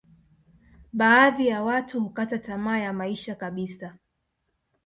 baadhi 0.93 1.47
ya 1.47 1.63
watu 1.63 2.01
hukata 2.03 2.37
tamaa 2.39 2.77
ya 2.77 2.93
maisha 2.93 3.35
kabisa 3.35 3.95